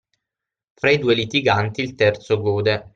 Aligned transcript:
Fra 0.73 0.89
i 0.89 0.97
due 0.97 1.13
litiganti 1.13 1.81
il 1.83 1.93
terzo 1.93 2.41
gode. 2.41 2.89